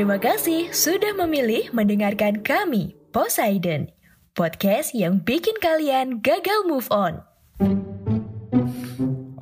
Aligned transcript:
Terima 0.00 0.16
kasih 0.16 0.72
sudah 0.72 1.12
memilih 1.12 1.68
mendengarkan 1.76 2.40
kami, 2.40 2.96
Poseidon, 3.12 3.92
podcast 4.32 4.96
yang 4.96 5.20
bikin 5.20 5.52
kalian 5.60 6.24
gagal 6.24 6.64
move 6.64 6.88
on. 6.88 7.20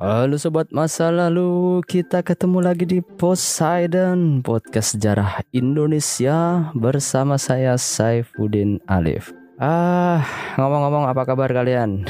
Halo 0.03 0.35
sobat 0.35 0.67
masa 0.75 1.15
lalu, 1.15 1.79
kita 1.87 2.19
ketemu 2.27 2.59
lagi 2.59 2.83
di 2.83 2.99
Poseidon, 2.99 4.43
podcast 4.43 4.99
sejarah 4.99 5.47
Indonesia 5.55 6.67
bersama 6.75 7.39
saya 7.39 7.79
Saifuddin 7.79 8.83
Alif. 8.83 9.31
Ah, 9.63 10.27
ngomong-ngomong 10.59 11.07
apa 11.07 11.23
kabar 11.23 11.55
kalian? 11.55 12.03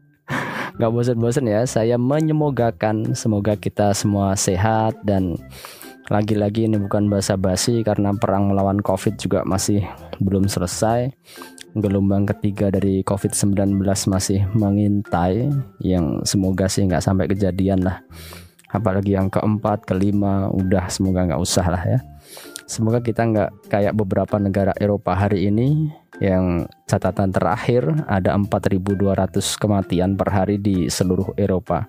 Gak 0.80 0.88
bosan-bosan 0.96 1.44
ya, 1.44 1.68
saya 1.68 2.00
menyemogakan 2.00 3.12
semoga 3.12 3.52
kita 3.52 3.92
semua 3.92 4.32
sehat 4.32 4.96
dan 5.04 5.36
lagi-lagi 6.12 6.68
ini 6.68 6.76
bukan 6.76 7.08
basa-basi 7.08 7.80
karena 7.80 8.12
perang 8.12 8.52
melawan 8.52 8.84
Covid 8.84 9.16
juga 9.16 9.48
masih 9.48 9.80
belum 10.20 10.44
selesai. 10.44 11.08
Gelombang 11.72 12.28
ketiga 12.28 12.68
dari 12.68 13.00
Covid-19 13.00 13.80
masih 14.12 14.44
mengintai 14.52 15.48
yang 15.80 16.20
semoga 16.28 16.68
sih 16.68 16.84
nggak 16.84 17.00
sampai 17.00 17.32
kejadian 17.32 17.80
lah. 17.80 18.04
Apalagi 18.68 19.16
yang 19.16 19.32
keempat, 19.32 19.88
kelima, 19.88 20.52
udah 20.52 20.92
semoga 20.92 21.24
nggak 21.24 21.40
usah 21.40 21.64
lah 21.72 21.80
ya. 21.80 21.98
Semoga 22.68 23.00
kita 23.00 23.24
nggak 23.24 23.72
kayak 23.72 23.96
beberapa 23.96 24.36
negara 24.36 24.76
Eropa 24.76 25.16
hari 25.16 25.48
ini 25.48 25.88
yang 26.20 26.68
catatan 26.84 27.32
terakhir 27.32 27.88
ada 28.04 28.36
4.200 28.36 29.40
kematian 29.56 30.20
per 30.20 30.28
hari 30.28 30.60
di 30.60 30.92
seluruh 30.92 31.32
Eropa 31.40 31.88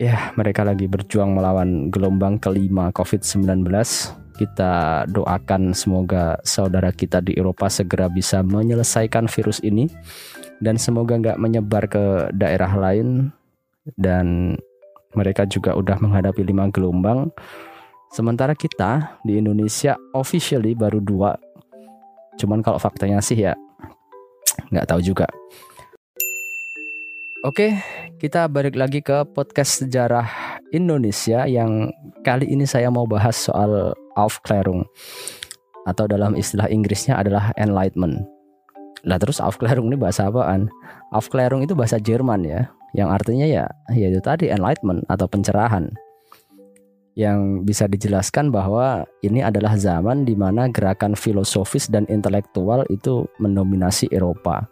ya 0.00 0.32
mereka 0.32 0.64
lagi 0.64 0.88
berjuang 0.88 1.36
melawan 1.36 1.92
gelombang 1.92 2.40
kelima 2.40 2.88
COVID-19. 2.96 3.68
Kita 4.40 5.04
doakan 5.04 5.76
semoga 5.76 6.40
saudara 6.40 6.88
kita 6.96 7.20
di 7.20 7.36
Eropa 7.36 7.68
segera 7.68 8.08
bisa 8.08 8.40
menyelesaikan 8.40 9.28
virus 9.28 9.60
ini 9.60 9.84
dan 10.64 10.80
semoga 10.80 11.20
nggak 11.20 11.36
menyebar 11.36 11.84
ke 11.92 12.32
daerah 12.32 12.72
lain 12.72 13.28
dan 14.00 14.56
mereka 15.12 15.44
juga 15.44 15.76
udah 15.76 16.00
menghadapi 16.00 16.40
lima 16.40 16.72
gelombang. 16.72 17.28
Sementara 18.08 18.56
kita 18.56 19.20
di 19.20 19.36
Indonesia 19.36 20.00
officially 20.16 20.72
baru 20.72 21.04
dua. 21.04 21.36
Cuman 22.40 22.64
kalau 22.64 22.80
faktanya 22.80 23.20
sih 23.20 23.36
ya 23.36 23.52
nggak 24.72 24.88
tahu 24.88 25.04
juga. 25.04 25.28
Oke, 27.40 27.72
kita 28.20 28.52
balik 28.52 28.76
lagi 28.76 29.00
ke 29.00 29.24
podcast 29.32 29.80
sejarah 29.80 30.28
Indonesia 30.76 31.48
yang 31.48 31.88
kali 32.20 32.44
ini 32.44 32.68
saya 32.68 32.92
mau 32.92 33.08
bahas 33.08 33.32
soal 33.32 33.96
Aufklärung 34.12 34.84
atau 35.88 36.04
dalam 36.04 36.36
istilah 36.36 36.68
Inggrisnya 36.68 37.16
adalah 37.16 37.56
Enlightenment. 37.56 38.28
Lah 39.08 39.16
terus 39.16 39.40
Aufklärung 39.40 39.88
ini 39.88 39.96
bahasa 39.96 40.28
apaan? 40.28 40.68
Aufklärung 41.16 41.64
itu 41.64 41.72
bahasa 41.72 41.96
Jerman 41.96 42.44
ya, 42.44 42.68
yang 42.92 43.08
artinya 43.08 43.48
ya 43.48 43.64
yaitu 43.88 44.20
tadi 44.20 44.52
Enlightenment 44.52 45.08
atau 45.08 45.24
pencerahan. 45.24 45.88
Yang 47.16 47.64
bisa 47.64 47.88
dijelaskan 47.88 48.52
bahwa 48.52 49.08
ini 49.24 49.40
adalah 49.40 49.80
zaman 49.80 50.28
di 50.28 50.36
mana 50.36 50.68
gerakan 50.68 51.16
filosofis 51.16 51.88
dan 51.88 52.04
intelektual 52.12 52.84
itu 52.92 53.24
mendominasi 53.40 54.12
Eropa 54.12 54.68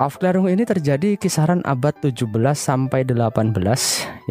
Aufklärung 0.00 0.48
ini 0.48 0.64
terjadi 0.64 1.20
kisaran 1.20 1.60
abad 1.68 1.92
17 1.92 2.24
sampai 2.56 3.04
18 3.04 3.52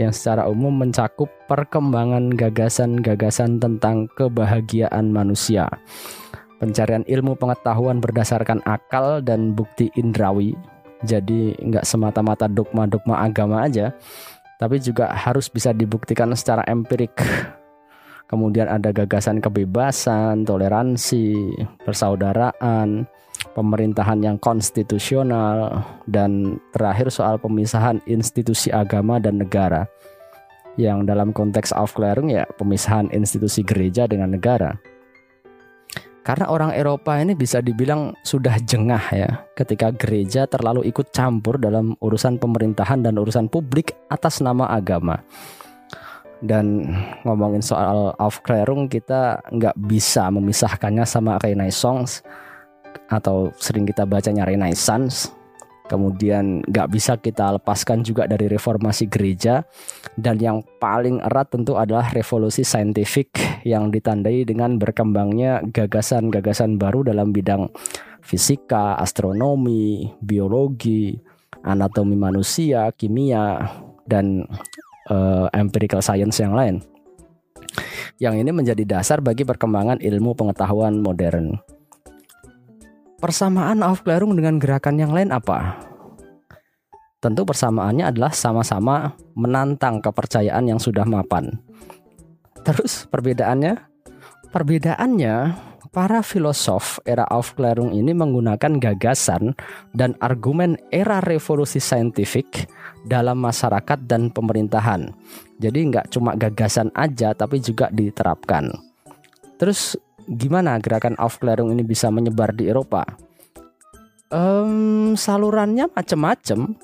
yang 0.01 0.09
secara 0.09 0.49
umum 0.49 0.73
mencakup 0.73 1.29
perkembangan 1.45 2.33
gagasan-gagasan 2.33 3.61
tentang 3.61 4.09
kebahagiaan 4.17 5.13
manusia. 5.13 5.69
Pencarian 6.57 7.05
ilmu 7.05 7.37
pengetahuan 7.37 8.01
berdasarkan 8.01 8.65
akal 8.65 9.21
dan 9.21 9.53
bukti 9.53 9.93
indrawi. 9.93 10.57
Jadi 11.05 11.53
nggak 11.61 11.85
semata-mata 11.85 12.49
dogma-dogma 12.49 13.21
agama 13.21 13.61
aja, 13.69 13.93
tapi 14.57 14.81
juga 14.81 15.13
harus 15.13 15.53
bisa 15.53 15.69
dibuktikan 15.69 16.33
secara 16.33 16.65
empirik. 16.65 17.13
Kemudian 18.25 18.65
ada 18.65 18.89
gagasan 18.89 19.37
kebebasan, 19.37 20.49
toleransi, 20.49 21.53
persaudaraan, 21.85 23.05
pemerintahan 23.59 24.23
yang 24.23 24.39
konstitusional, 24.39 25.83
dan 26.07 26.63
terakhir 26.71 27.11
soal 27.11 27.35
pemisahan 27.35 27.99
institusi 28.07 28.71
agama 28.71 29.19
dan 29.19 29.43
negara. 29.43 29.83
Yang 30.79 31.11
dalam 31.11 31.35
konteks 31.35 31.75
Aufklärung 31.75 32.31
ya 32.31 32.47
pemisahan 32.55 33.11
institusi 33.11 33.67
gereja 33.67 34.07
dengan 34.07 34.31
negara. 34.31 34.79
Karena 36.23 36.47
orang 36.47 36.71
Eropa 36.71 37.19
ini 37.19 37.35
bisa 37.35 37.59
dibilang 37.59 38.15
sudah 38.23 38.55
jengah 38.63 39.01
ya 39.11 39.29
ketika 39.57 39.91
gereja 39.91 40.45
terlalu 40.45 40.87
ikut 40.87 41.11
campur 41.11 41.59
dalam 41.59 41.97
urusan 41.99 42.39
pemerintahan 42.39 43.01
dan 43.03 43.17
urusan 43.19 43.51
publik 43.51 43.97
atas 44.07 44.39
nama 44.39 44.71
agama. 44.71 45.19
Dan 46.39 46.87
ngomongin 47.27 47.59
soal 47.59 48.15
Aufklärung 48.15 48.87
kita 48.87 49.43
nggak 49.51 49.75
bisa 49.83 50.31
memisahkannya 50.31 51.03
sama 51.03 51.35
Renaissance 51.43 52.23
atau 53.09 53.49
sering 53.57 53.85
kita 53.89 54.05
bacanya 54.05 54.45
Renaissance 54.45 55.33
kemudian 55.89 56.61
nggak 56.69 56.87
bisa 56.93 57.17
kita 57.17 57.57
lepaskan 57.57 58.05
juga 58.05 58.29
dari 58.29 58.45
reformasi 58.45 59.09
gereja 59.09 59.65
dan 60.13 60.37
yang 60.37 60.61
paling 60.77 61.17
erat 61.25 61.49
tentu 61.49 61.75
adalah 61.81 62.13
revolusi 62.13 62.61
saintifik 62.61 63.33
yang 63.65 63.89
ditandai 63.89 64.45
dengan 64.45 64.77
berkembangnya 64.77 65.65
gagasan-gagasan 65.73 66.77
baru 66.77 67.09
dalam 67.09 67.33
bidang 67.33 67.73
fisika, 68.21 68.93
astronomi, 69.01 70.13
biologi, 70.21 71.17
anatomi 71.65 72.13
manusia, 72.13 72.93
kimia 72.93 73.57
dan 74.05 74.45
uh, 75.09 75.49
empirical 75.57 76.05
science 76.05 76.37
yang 76.37 76.53
lain. 76.53 76.85
Yang 78.21 78.45
ini 78.45 78.51
menjadi 78.51 78.83
dasar 78.85 79.23
bagi 79.23 79.47
perkembangan 79.47 80.03
ilmu 80.03 80.35
pengetahuan 80.37 80.99
modern. 80.99 81.57
Persamaan 83.19 83.83
Aufklärung 83.83 84.31
dengan 84.39 84.55
gerakan 84.63 84.95
yang 84.95 85.11
lain 85.11 85.35
apa? 85.35 85.75
Tentu 87.19 87.43
persamaannya 87.43 88.07
adalah 88.07 88.31
sama-sama 88.31 89.11
menantang 89.35 89.99
kepercayaan 89.99 90.71
yang 90.71 90.79
sudah 90.79 91.03
mapan. 91.03 91.59
Terus 92.63 93.11
perbedaannya? 93.11 93.75
Perbedaannya, 94.55 95.35
para 95.91 96.23
filosof 96.23 97.03
era 97.03 97.27
Aufklärung 97.27 97.91
ini 97.91 98.15
menggunakan 98.15 98.79
gagasan 98.79 99.51
dan 99.91 100.15
argumen 100.23 100.79
era 100.87 101.19
revolusi 101.19 101.83
saintifik 101.83 102.71
dalam 103.03 103.43
masyarakat 103.43 103.99
dan 104.07 104.31
pemerintahan. 104.31 105.11
Jadi 105.59 105.79
nggak 105.91 106.15
cuma 106.15 106.39
gagasan 106.39 106.87
aja 106.95 107.35
tapi 107.35 107.59
juga 107.59 107.91
diterapkan. 107.91 108.71
Terus 109.59 109.99
gimana 110.29 110.77
gerakan 110.77 111.17
Aufklärung 111.17 111.73
ini 111.73 111.81
bisa 111.81 112.13
menyebar 112.13 112.53
di 112.53 112.69
Eropa? 112.69 113.01
Um, 114.29 115.17
salurannya 115.17 115.89
macam-macam 115.89 116.77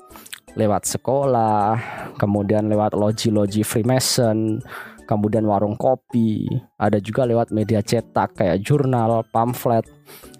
lewat 0.58 0.82
sekolah, 0.88 1.78
kemudian 2.18 2.66
lewat 2.66 2.98
loji-loji 2.98 3.62
Freemason, 3.62 4.58
kemudian 5.06 5.46
warung 5.46 5.78
kopi, 5.78 6.48
ada 6.74 6.98
juga 6.98 7.22
lewat 7.22 7.54
media 7.54 7.84
cetak 7.84 8.34
kayak 8.34 8.58
jurnal, 8.66 9.22
pamflet. 9.30 9.86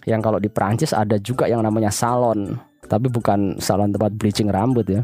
Yang 0.03 0.21
kalau 0.27 0.39
di 0.43 0.51
Prancis 0.51 0.91
ada 0.91 1.21
juga 1.23 1.47
yang 1.47 1.63
namanya 1.63 1.95
salon, 1.95 2.59
tapi 2.91 3.07
bukan 3.07 3.63
salon 3.63 3.95
tempat 3.95 4.15
bleaching 4.19 4.51
rambut 4.51 4.87
ya. 4.89 5.03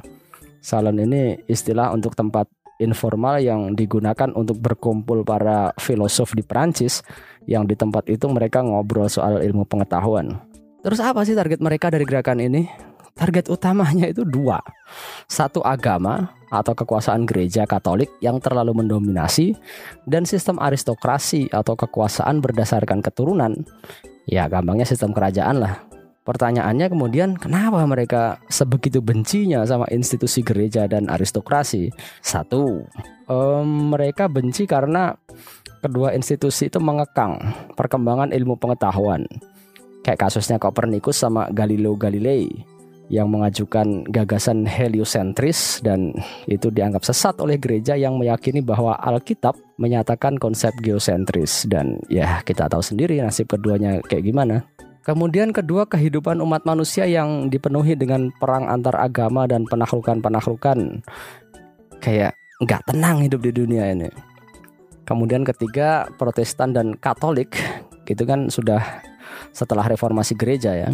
Salon 0.62 0.98
ini 0.98 1.38
istilah 1.46 1.90
untuk 1.94 2.14
tempat 2.14 2.46
informal 2.80 3.42
yang 3.42 3.76
digunakan 3.76 4.30
untuk 4.32 4.62
berkumpul 4.62 5.26
para 5.26 5.74
filosof 5.76 6.32
di 6.32 6.44
Prancis 6.46 7.04
yang 7.44 7.66
di 7.66 7.74
tempat 7.74 8.06
itu 8.08 8.24
mereka 8.30 8.62
ngobrol 8.62 9.10
soal 9.10 9.42
ilmu 9.42 9.66
pengetahuan. 9.66 10.38
Terus 10.82 10.98
apa 10.98 11.22
sih 11.22 11.36
target 11.38 11.62
mereka 11.62 11.90
dari 11.92 12.02
gerakan 12.02 12.42
ini? 12.42 12.66
Target 13.12 13.52
utamanya 13.52 14.08
itu 14.08 14.24
dua. 14.24 14.58
Satu 15.28 15.60
agama 15.60 16.32
atau 16.48 16.72
kekuasaan 16.72 17.28
gereja 17.28 17.68
Katolik 17.68 18.08
yang 18.24 18.40
terlalu 18.40 18.72
mendominasi 18.72 19.52
dan 20.08 20.24
sistem 20.24 20.56
aristokrasi 20.56 21.52
atau 21.52 21.76
kekuasaan 21.76 22.40
berdasarkan 22.40 23.04
keturunan. 23.04 23.52
Ya, 24.24 24.48
gampangnya 24.48 24.88
sistem 24.88 25.12
kerajaan 25.12 25.60
lah. 25.60 25.91
Pertanyaannya 26.22 26.86
kemudian 26.86 27.34
kenapa 27.34 27.82
mereka 27.82 28.38
sebegitu 28.46 29.02
bencinya 29.02 29.66
sama 29.66 29.90
institusi 29.90 30.46
gereja 30.46 30.86
dan 30.86 31.10
aristokrasi? 31.10 31.90
Satu, 32.22 32.86
um, 33.26 33.90
mereka 33.90 34.30
benci 34.30 34.70
karena 34.70 35.18
kedua 35.82 36.14
institusi 36.14 36.70
itu 36.70 36.78
mengekang 36.78 37.42
perkembangan 37.74 38.30
ilmu 38.30 38.54
pengetahuan. 38.54 39.26
Kayak 40.06 40.30
kasusnya 40.30 40.62
Copernicus 40.62 41.18
sama 41.18 41.50
Galileo 41.50 41.98
Galilei. 41.98 42.70
yang 43.12 43.28
mengajukan 43.28 44.08
gagasan 44.08 44.64
heliosentris 44.64 45.84
dan 45.84 46.16
itu 46.48 46.72
dianggap 46.72 47.04
sesat 47.04 47.36
oleh 47.44 47.60
gereja 47.60 47.92
yang 47.92 48.16
meyakini 48.16 48.64
bahwa 48.64 48.96
Alkitab 48.96 49.52
menyatakan 49.76 50.40
konsep 50.40 50.72
geosentris 50.80 51.68
dan 51.68 52.00
ya 52.08 52.40
kita 52.40 52.72
tahu 52.72 52.80
sendiri 52.80 53.20
nasib 53.20 53.52
keduanya 53.52 54.00
kayak 54.08 54.24
gimana. 54.24 54.64
Kemudian 55.02 55.50
kedua 55.50 55.86
kehidupan 55.90 56.38
umat 56.38 56.62
manusia 56.62 57.06
yang 57.10 57.50
dipenuhi 57.50 57.98
dengan 57.98 58.30
perang 58.38 58.70
antar 58.70 58.94
agama 59.02 59.50
dan 59.50 59.66
penaklukan-penaklukan 59.66 61.02
kayak 61.98 62.38
nggak 62.62 62.82
tenang 62.86 63.26
hidup 63.26 63.42
di 63.42 63.50
dunia 63.50 63.90
ini. 63.90 64.10
Kemudian 65.02 65.42
ketiga 65.42 66.06
Protestan 66.14 66.70
dan 66.70 66.94
Katolik 66.94 67.58
gitu 68.06 68.22
kan 68.22 68.46
sudah 68.46 69.02
setelah 69.50 69.86
reformasi 69.90 70.38
gereja 70.38 70.70
ya 70.74 70.90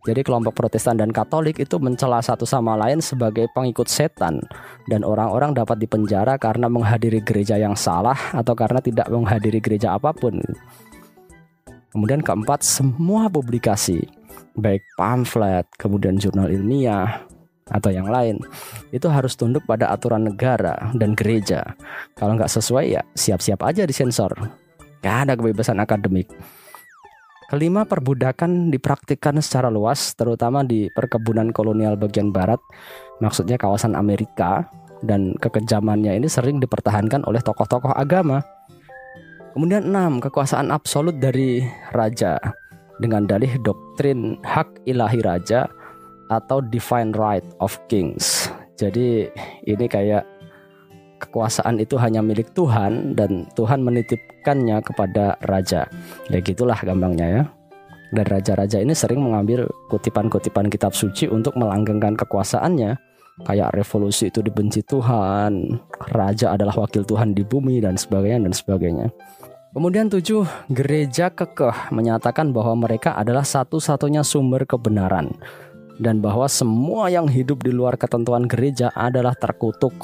jadi 0.00 0.24
kelompok 0.24 0.56
Protestan 0.56 0.96
dan 0.96 1.12
Katolik 1.12 1.60
itu 1.60 1.76
mencela 1.76 2.24
satu 2.24 2.48
sama 2.48 2.72
lain 2.72 3.04
sebagai 3.04 3.52
pengikut 3.52 3.84
setan 3.84 4.40
dan 4.88 5.04
orang-orang 5.04 5.52
dapat 5.52 5.76
dipenjara 5.76 6.40
karena 6.40 6.72
menghadiri 6.72 7.20
gereja 7.20 7.60
yang 7.60 7.76
salah 7.76 8.16
atau 8.32 8.56
karena 8.56 8.80
tidak 8.80 9.12
menghadiri 9.12 9.60
gereja 9.60 9.92
apa 9.92 10.16
pun. 10.16 10.40
Kemudian 11.90 12.22
keempat, 12.22 12.62
semua 12.62 13.26
publikasi 13.26 14.06
baik 14.54 14.82
pamflet, 14.94 15.66
kemudian 15.78 16.18
jurnal 16.18 16.50
ilmiah 16.50 17.26
atau 17.70 17.90
yang 17.94 18.10
lain 18.10 18.42
itu 18.90 19.06
harus 19.06 19.38
tunduk 19.38 19.62
pada 19.62 19.94
aturan 19.94 20.26
negara 20.26 20.90
dan 20.98 21.14
gereja. 21.14 21.78
Kalau 22.18 22.34
nggak 22.34 22.50
sesuai 22.50 22.84
ya 22.98 23.02
siap-siap 23.14 23.62
aja 23.62 23.86
disensor. 23.86 24.34
Gak 25.00 25.16
ada 25.24 25.32
kebebasan 25.32 25.80
akademik. 25.80 26.28
Kelima, 27.50 27.82
perbudakan 27.82 28.70
dipraktikkan 28.70 29.34
secara 29.42 29.72
luas, 29.72 30.14
terutama 30.14 30.62
di 30.62 30.86
perkebunan 30.94 31.50
kolonial 31.50 31.98
bagian 31.98 32.30
barat, 32.30 32.62
maksudnya 33.18 33.58
kawasan 33.58 33.98
Amerika, 33.98 34.70
dan 35.02 35.34
kekejamannya 35.40 36.14
ini 36.20 36.28
sering 36.30 36.62
dipertahankan 36.62 37.26
oleh 37.26 37.42
tokoh-tokoh 37.42 37.90
agama. 37.90 38.44
Kemudian 39.50 39.90
enam, 39.90 40.22
kekuasaan 40.22 40.70
absolut 40.70 41.18
dari 41.18 41.66
raja 41.90 42.38
dengan 43.02 43.26
dalih 43.26 43.50
doktrin 43.66 44.38
hak 44.46 44.86
ilahi 44.86 45.20
raja 45.26 45.66
atau 46.30 46.62
divine 46.62 47.10
right 47.18 47.42
of 47.58 47.74
kings. 47.90 48.46
Jadi 48.78 49.26
ini 49.66 49.86
kayak 49.90 50.22
kekuasaan 51.20 51.82
itu 51.82 51.98
hanya 51.98 52.22
milik 52.22 52.54
Tuhan 52.54 53.18
dan 53.18 53.50
Tuhan 53.58 53.82
menitipkannya 53.82 54.80
kepada 54.86 55.34
raja. 55.50 55.84
Ya 56.30 56.38
gitulah 56.38 56.78
gampangnya 56.78 57.26
ya. 57.26 57.42
Dan 58.10 58.26
raja-raja 58.26 58.82
ini 58.82 58.90
sering 58.90 59.22
mengambil 59.22 59.70
kutipan-kutipan 59.86 60.66
kitab 60.66 60.94
suci 60.94 61.30
untuk 61.30 61.54
melanggengkan 61.54 62.18
kekuasaannya. 62.18 63.09
Kayak 63.44 63.72
revolusi 63.72 64.28
itu 64.28 64.44
dibenci 64.44 64.84
Tuhan, 64.84 65.80
raja 66.12 66.54
adalah 66.54 66.76
wakil 66.76 67.02
Tuhan 67.02 67.32
di 67.32 67.40
bumi 67.42 67.80
dan 67.80 67.96
sebagainya 67.96 68.46
dan 68.46 68.54
sebagainya. 68.54 69.06
Kemudian 69.70 70.10
tujuh, 70.10 70.44
gereja 70.66 71.30
kekeh 71.30 71.94
menyatakan 71.94 72.50
bahwa 72.50 72.86
mereka 72.86 73.14
adalah 73.14 73.46
satu-satunya 73.46 74.26
sumber 74.26 74.66
kebenaran 74.66 75.30
dan 76.00 76.18
bahwa 76.18 76.48
semua 76.48 77.12
yang 77.12 77.28
hidup 77.28 77.60
di 77.62 77.70
luar 77.70 77.94
ketentuan 78.00 78.48
gereja 78.48 78.90
adalah 78.96 79.36
terkutuk. 79.36 79.94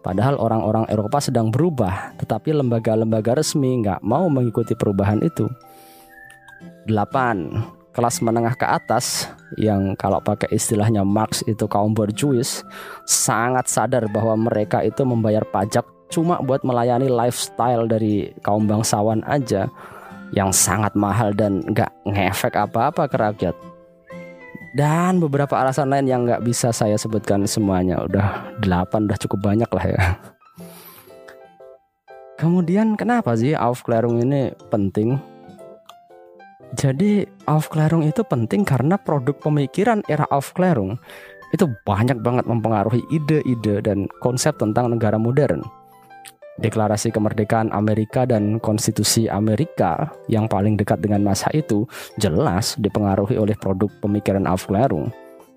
Padahal 0.00 0.40
orang-orang 0.40 0.88
Eropa 0.88 1.20
sedang 1.20 1.52
berubah, 1.52 2.16
tetapi 2.16 2.56
lembaga-lembaga 2.56 3.36
resmi 3.36 3.84
nggak 3.84 4.00
mau 4.00 4.26
mengikuti 4.32 4.72
perubahan 4.72 5.20
itu. 5.20 5.44
8. 6.88 7.79
Kelas 7.90 8.22
menengah 8.22 8.54
ke 8.54 8.62
atas 8.62 9.26
yang 9.58 9.98
kalau 9.98 10.22
pakai 10.22 10.46
istilahnya 10.54 11.02
Marx 11.02 11.42
itu 11.50 11.66
kaum 11.66 11.90
borjuis 11.90 12.62
sangat 13.02 13.66
sadar 13.66 14.06
bahwa 14.06 14.46
mereka 14.46 14.78
itu 14.86 15.02
membayar 15.02 15.42
pajak 15.42 15.82
cuma 16.10 16.38
buat 16.42 16.62
melayani 16.62 17.10
lifestyle 17.10 17.90
dari 17.90 18.30
kaum 18.46 18.66
bangsawan 18.66 19.22
aja 19.26 19.66
yang 20.30 20.54
sangat 20.54 20.94
mahal 20.94 21.34
dan 21.34 21.62
nggak 21.66 21.90
ngefek 22.06 22.54
apa-apa 22.54 23.10
ke 23.10 23.16
rakyat. 23.18 23.56
Dan 24.70 25.18
beberapa 25.18 25.58
alasan 25.58 25.90
lain 25.90 26.06
yang 26.06 26.22
nggak 26.22 26.46
bisa 26.46 26.70
saya 26.70 26.94
sebutkan 26.94 27.42
semuanya. 27.42 28.06
Udah 28.06 28.54
delapan 28.62 29.10
udah 29.10 29.18
cukup 29.18 29.42
banyak 29.42 29.70
lah 29.74 29.86
ya. 29.90 30.02
Kemudian 32.38 32.94
kenapa 32.94 33.34
sih 33.34 33.52
Aufklärung 33.52 34.22
ini 34.22 34.54
penting 34.70 35.18
jadi 36.78 37.26
Aufklärung 37.50 38.06
itu 38.06 38.22
penting 38.22 38.62
karena 38.62 38.98
produk 38.98 39.34
pemikiran 39.38 40.02
era 40.06 40.26
Aufklärung 40.30 40.98
itu 41.50 41.66
banyak 41.82 42.22
banget 42.22 42.46
mempengaruhi 42.46 43.02
ide-ide 43.10 43.82
dan 43.82 44.06
konsep 44.22 44.54
tentang 44.54 44.94
negara 44.94 45.18
modern 45.18 45.66
Deklarasi 46.60 47.08
kemerdekaan 47.08 47.72
Amerika 47.72 48.28
dan 48.28 48.60
Konstitusi 48.60 49.32
Amerika 49.32 50.12
yang 50.28 50.44
paling 50.44 50.76
dekat 50.76 51.00
dengan 51.00 51.24
masa 51.24 51.48
itu 51.56 51.88
jelas 52.20 52.76
dipengaruhi 52.76 53.40
oleh 53.40 53.56
produk 53.56 53.88
pemikiran 54.04 54.44
Aufklärung. 54.44 55.08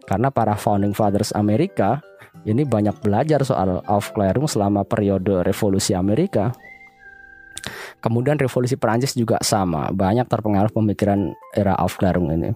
Karena 0.07 0.31
para 0.31 0.55
founding 0.55 0.95
fathers 0.95 1.35
Amerika 1.35 1.99
ini 2.47 2.63
banyak 2.63 2.95
belajar 3.03 3.43
soal 3.43 3.83
Aufklärung 3.83 4.47
selama 4.47 4.87
periode 4.87 5.43
revolusi 5.43 5.91
Amerika. 5.91 6.55
Kemudian 8.03 8.35
revolusi 8.35 8.75
Perancis 8.75 9.15
juga 9.15 9.39
sama, 9.39 9.89
banyak 9.91 10.27
terpengaruh 10.27 10.71
pemikiran 10.71 11.33
era 11.55 11.75
Aufklärung 11.79 12.31
ini. 12.31 12.51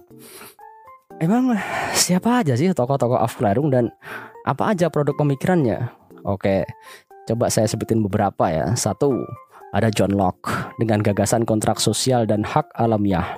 Emang 1.18 1.58
siapa 1.98 2.46
aja 2.46 2.54
sih 2.54 2.70
tokoh-tokoh 2.70 3.18
Aufklärung 3.18 3.74
dan 3.74 3.90
apa 4.46 4.72
aja 4.76 4.92
produk 4.94 5.18
pemikirannya? 5.18 5.90
Oke, 6.28 6.68
Coba 7.28 7.52
saya 7.52 7.68
sebutin 7.68 8.00
beberapa 8.00 8.48
ya. 8.48 8.72
Satu, 8.80 9.12
ada 9.76 9.92
John 9.92 10.16
Locke 10.16 10.48
dengan 10.80 11.04
gagasan 11.04 11.44
kontrak 11.44 11.84
sosial 11.84 12.24
dan 12.24 12.48
hak 12.48 12.72
alamiah 12.80 13.36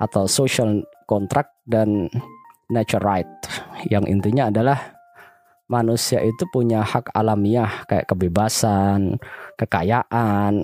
atau 0.00 0.24
social 0.24 0.80
contract 1.04 1.52
dan 1.68 2.08
nature 2.72 3.04
right 3.04 3.28
yang 3.92 4.08
intinya 4.08 4.48
adalah 4.48 4.95
manusia 5.66 6.22
itu 6.22 6.46
punya 6.50 6.82
hak 6.82 7.10
alamiah 7.14 7.86
kayak 7.90 8.06
kebebasan, 8.06 9.18
kekayaan 9.58 10.54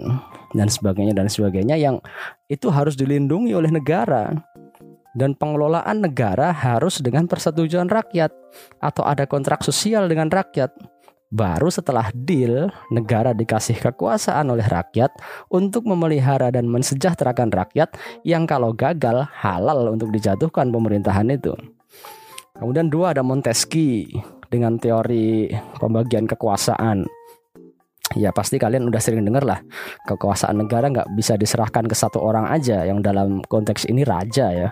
dan 0.55 0.69
sebagainya 0.71 1.15
dan 1.15 1.27
sebagainya 1.27 1.77
yang 1.79 1.99
itu 2.47 2.71
harus 2.71 2.95
dilindungi 2.95 3.53
oleh 3.55 3.71
negara. 3.71 4.31
Dan 5.13 5.37
pengelolaan 5.37 6.01
negara 6.09 6.57
harus 6.57 6.97
dengan 7.05 7.29
persetujuan 7.29 7.85
rakyat 7.85 8.33
atau 8.81 9.05
ada 9.05 9.29
kontrak 9.29 9.61
sosial 9.61 10.09
dengan 10.09 10.33
rakyat. 10.33 10.73
Baru 11.29 11.69
setelah 11.69 12.09
deal, 12.17 12.73
negara 12.89 13.37
dikasih 13.37 13.77
kekuasaan 13.77 14.49
oleh 14.49 14.65
rakyat 14.65 15.13
untuk 15.53 15.85
memelihara 15.85 16.49
dan 16.49 16.65
mensejahterakan 16.65 17.53
rakyat 17.53 17.93
yang 18.25 18.49
kalau 18.49 18.73
gagal 18.73 19.29
halal 19.37 19.93
untuk 19.93 20.09
dijatuhkan 20.13 20.73
pemerintahan 20.73 21.29
itu. 21.29 21.53
Kemudian 22.57 22.89
dua 22.89 23.13
ada 23.13 23.25
Montesquieu 23.25 24.32
dengan 24.53 24.77
teori 24.77 25.49
pembagian 25.81 26.29
kekuasaan. 26.29 27.09
Ya 28.13 28.29
pasti 28.29 28.61
kalian 28.61 28.93
udah 28.93 29.01
sering 29.01 29.25
dengar 29.25 29.41
lah 29.41 29.65
kekuasaan 30.05 30.61
negara 30.61 30.93
nggak 30.93 31.17
bisa 31.17 31.41
diserahkan 31.41 31.89
ke 31.89 31.97
satu 31.97 32.21
orang 32.21 32.45
aja 32.53 32.85
yang 32.85 33.01
dalam 33.01 33.41
konteks 33.49 33.89
ini 33.89 34.05
raja 34.05 34.53
ya 34.53 34.69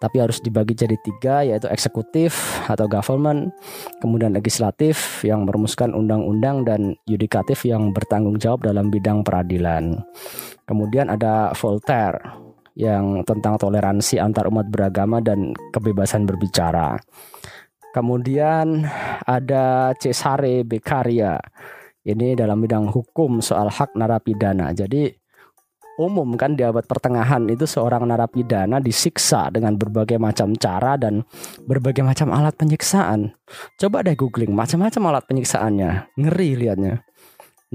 tapi 0.00 0.16
harus 0.16 0.40
dibagi 0.40 0.72
jadi 0.72 0.96
tiga 0.96 1.44
yaitu 1.44 1.68
eksekutif 1.68 2.56
atau 2.66 2.88
government, 2.88 3.52
kemudian 4.00 4.32
legislatif 4.32 5.20
yang 5.20 5.44
merumuskan 5.44 5.92
undang-undang 5.92 6.64
dan 6.64 6.96
yudikatif 7.04 7.68
yang 7.68 7.92
bertanggung 7.92 8.40
jawab 8.40 8.64
dalam 8.64 8.88
bidang 8.88 9.20
peradilan. 9.20 10.00
Kemudian 10.64 11.12
ada 11.12 11.52
Voltaire 11.52 12.16
yang 12.72 13.20
tentang 13.28 13.60
toleransi 13.60 14.16
antar 14.16 14.48
umat 14.48 14.72
beragama 14.72 15.20
dan 15.20 15.52
kebebasan 15.76 16.24
berbicara. 16.24 16.96
Kemudian 17.90 18.86
ada 19.26 19.90
Cesare 19.98 20.62
Beccaria. 20.62 21.42
Ini 22.00 22.38
dalam 22.38 22.62
bidang 22.62 22.88
hukum 22.88 23.42
soal 23.42 23.66
hak 23.66 23.98
narapidana. 23.98 24.70
Jadi 24.70 25.10
umum 26.00 26.32
kan 26.38 26.56
di 26.56 26.64
abad 26.64 26.86
pertengahan 26.86 27.44
itu 27.52 27.68
seorang 27.68 28.08
narapidana 28.08 28.80
disiksa 28.80 29.52
dengan 29.52 29.76
berbagai 29.76 30.16
macam 30.16 30.56
cara 30.56 30.96
dan 30.96 31.26
berbagai 31.68 32.00
macam 32.00 32.32
alat 32.32 32.56
penyiksaan. 32.56 33.36
Coba 33.76 34.00
deh 34.00 34.16
googling 34.16 34.56
macam-macam 34.56 35.12
alat 35.12 35.24
penyiksaannya, 35.28 36.16
ngeri 36.16 36.50
liatnya. 36.56 37.04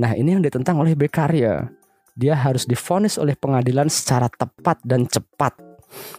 Nah 0.01 0.11
ini 0.17 0.35
yang 0.35 0.41
ditentang 0.41 0.81
oleh 0.81 0.97
Beccaria. 0.97 1.69
Dia 2.15 2.39
harus 2.39 2.63
difonis 2.63 3.19
oleh 3.19 3.35
pengadilan 3.35 3.91
secara 3.91 4.31
tepat 4.31 4.79
dan 4.87 5.03
cepat, 5.03 5.59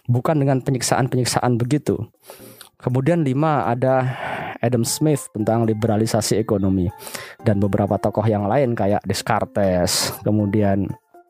bukan 0.05 0.37
dengan 0.37 0.61
penyiksaan-penyiksaan 0.61 1.57
begitu. 1.57 2.12
Kemudian 2.76 3.25
lima 3.25 3.64
ada 3.64 4.04
Adam 4.61 4.85
Smith 4.85 5.33
tentang 5.33 5.64
liberalisasi 5.64 6.37
ekonomi 6.37 6.92
dan 7.40 7.56
beberapa 7.56 7.97
tokoh 7.97 8.25
yang 8.25 8.45
lain 8.45 8.76
kayak 8.76 9.00
Descartes, 9.09 10.12
kemudian 10.21 10.85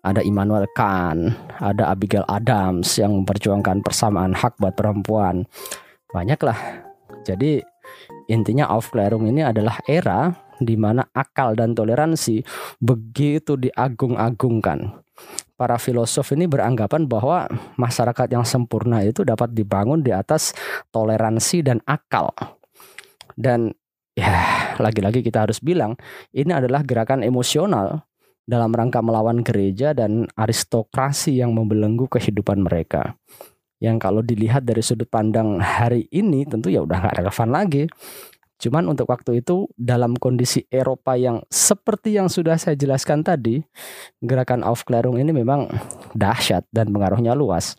ada 0.07 0.23
Immanuel 0.23 0.67
Kant, 0.75 1.35
ada 1.59 1.91
Abigail 1.91 2.27
Adams 2.31 2.99
yang 2.99 3.23
memperjuangkan 3.23 3.83
persamaan 3.83 4.35
hak 4.35 4.59
buat 4.63 4.79
perempuan. 4.79 5.47
Banyak 6.15 6.41
lah. 6.47 6.59
Jadi 7.27 7.59
intinya 8.31 8.71
Aufklärung 8.71 9.27
ini 9.27 9.43
adalah 9.43 9.83
era 9.87 10.31
di 10.63 10.79
mana 10.79 11.05
akal 11.11 11.59
dan 11.59 11.75
toleransi 11.75 12.43
begitu 12.79 13.59
diagung-agungkan. 13.59 15.03
Para 15.57 15.81
filosof 15.81 16.37
ini 16.37 16.45
beranggapan 16.45 17.09
bahwa 17.09 17.49
masyarakat 17.81 18.29
yang 18.29 18.45
sempurna 18.45 19.01
itu 19.01 19.25
dapat 19.25 19.57
dibangun 19.57 20.05
di 20.05 20.13
atas 20.13 20.53
toleransi 20.93 21.65
dan 21.65 21.81
akal. 21.89 22.29
Dan 23.33 23.73
ya, 24.13 24.77
lagi-lagi 24.77 25.25
kita 25.25 25.49
harus 25.49 25.65
bilang 25.65 25.97
ini 26.37 26.53
adalah 26.53 26.85
gerakan 26.85 27.25
emosional 27.25 28.05
dalam 28.45 28.69
rangka 28.69 29.01
melawan 29.01 29.41
gereja 29.41 29.97
dan 29.97 30.29
aristokrasi 30.37 31.41
yang 31.41 31.57
membelenggu 31.57 32.05
kehidupan 32.05 32.61
mereka 32.61 33.17
yang 33.77 34.01
kalau 34.01 34.25
dilihat 34.25 34.65
dari 34.65 34.81
sudut 34.81 35.09
pandang 35.09 35.61
hari 35.61 36.09
ini 36.09 36.49
tentu 36.49 36.73
ya 36.73 36.81
udah 36.81 36.97
nggak 36.97 37.17
relevan 37.21 37.49
lagi. 37.53 37.85
Cuman 38.57 38.89
untuk 38.89 39.13
waktu 39.13 39.45
itu 39.45 39.69
dalam 39.77 40.17
kondisi 40.17 40.65
Eropa 40.73 41.13
yang 41.15 41.45
seperti 41.53 42.17
yang 42.17 42.33
sudah 42.33 42.57
saya 42.57 42.73
jelaskan 42.73 43.21
tadi, 43.21 43.61
gerakan 44.25 44.65
Aufklärung 44.65 45.21
ini 45.21 45.33
memang 45.33 45.69
dahsyat 46.17 46.65
dan 46.73 46.89
pengaruhnya 46.89 47.37
luas. 47.37 47.77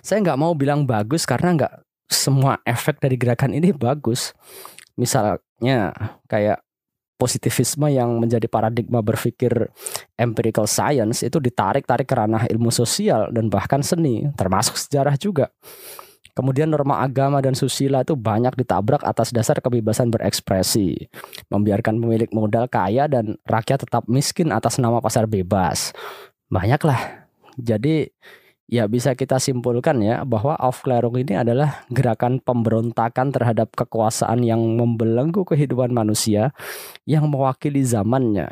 Saya 0.00 0.24
nggak 0.24 0.40
mau 0.40 0.56
bilang 0.56 0.88
bagus 0.88 1.28
karena 1.28 1.52
nggak 1.52 1.74
semua 2.08 2.58
efek 2.64 2.98
dari 2.98 3.20
gerakan 3.20 3.52
ini 3.52 3.70
bagus. 3.76 4.32
Misalnya 4.96 5.92
kayak 6.24 6.64
positivisme 7.20 7.84
yang 7.92 8.16
menjadi 8.16 8.48
paradigma 8.48 9.04
berpikir 9.04 9.52
empirical 10.16 10.64
science 10.64 11.20
itu 11.20 11.36
ditarik-tarik 11.36 12.08
ke 12.08 12.16
ranah 12.16 12.48
ilmu 12.48 12.72
sosial 12.72 13.28
dan 13.28 13.52
bahkan 13.52 13.84
seni, 13.84 14.24
termasuk 14.32 14.80
sejarah 14.80 15.20
juga. 15.20 15.52
Kemudian 16.40 16.72
norma 16.72 17.04
agama 17.04 17.44
dan 17.44 17.52
susila 17.52 18.00
itu 18.00 18.16
banyak 18.16 18.56
ditabrak 18.56 19.04
atas 19.04 19.28
dasar 19.28 19.60
kebebasan 19.60 20.08
berekspresi, 20.08 20.96
membiarkan 21.52 22.00
pemilik 22.00 22.32
modal 22.32 22.64
kaya 22.64 23.04
dan 23.12 23.36
rakyat 23.44 23.84
tetap 23.84 24.08
miskin 24.08 24.48
atas 24.48 24.80
nama 24.80 25.04
pasar 25.04 25.28
bebas. 25.28 25.92
Banyaklah. 26.48 27.28
Jadi 27.60 28.08
ya 28.72 28.88
bisa 28.88 29.12
kita 29.12 29.36
simpulkan 29.36 30.00
ya 30.00 30.24
bahwa 30.24 30.56
Aufklärung 30.56 31.20
ini 31.20 31.36
adalah 31.36 31.84
gerakan 31.92 32.40
pemberontakan 32.40 33.36
terhadap 33.36 33.76
kekuasaan 33.76 34.40
yang 34.40 34.64
membelenggu 34.80 35.44
kehidupan 35.44 35.92
manusia 35.92 36.56
yang 37.04 37.28
mewakili 37.28 37.84
zamannya. 37.84 38.48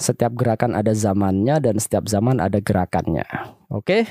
Setiap 0.00 0.32
gerakan 0.32 0.72
ada 0.72 0.96
zamannya 0.96 1.60
dan 1.60 1.76
setiap 1.76 2.08
zaman 2.08 2.40
ada 2.40 2.56
gerakannya. 2.56 3.28
Oke. 3.68 4.08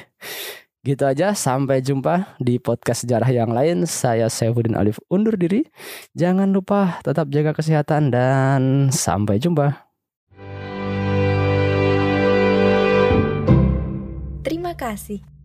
Gitu 0.87 1.03
aja, 1.03 1.35
sampai 1.35 1.83
jumpa 1.83 2.39
di 2.39 2.63
podcast 2.63 3.03
sejarah 3.03 3.27
yang 3.27 3.51
lain. 3.51 3.83
Saya 3.83 4.31
Saifuddin 4.31 4.71
Alif 4.71 5.03
undur 5.11 5.35
diri. 5.35 5.67
Jangan 6.15 6.47
lupa 6.47 7.03
tetap 7.03 7.27
jaga 7.27 7.51
kesehatan 7.51 8.07
dan 8.07 8.87
sampai 8.87 9.35
jumpa. 9.35 9.83
Terima 14.47 14.71
kasih. 14.79 15.36